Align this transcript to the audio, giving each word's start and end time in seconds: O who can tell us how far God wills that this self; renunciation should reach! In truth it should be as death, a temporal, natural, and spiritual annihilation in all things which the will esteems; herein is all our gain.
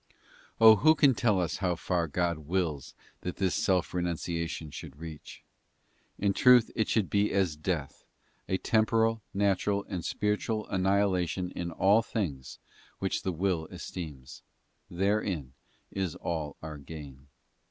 O 0.59 0.77
who 0.77 0.95
can 0.95 1.13
tell 1.13 1.39
us 1.39 1.57
how 1.57 1.75
far 1.75 2.07
God 2.07 2.39
wills 2.39 2.95
that 3.19 3.35
this 3.35 3.53
self; 3.53 3.93
renunciation 3.93 4.71
should 4.71 4.97
reach! 4.99 5.43
In 6.17 6.33
truth 6.33 6.71
it 6.75 6.87
should 6.89 7.07
be 7.07 7.31
as 7.31 7.55
death, 7.55 8.03
a 8.49 8.57
temporal, 8.57 9.21
natural, 9.31 9.85
and 9.87 10.03
spiritual 10.03 10.67
annihilation 10.69 11.51
in 11.51 11.69
all 11.69 12.01
things 12.01 12.57
which 12.97 13.21
the 13.21 13.31
will 13.31 13.67
esteems; 13.67 14.41
herein 14.89 15.53
is 15.91 16.15
all 16.15 16.55
our 16.63 16.79
gain. 16.79 17.27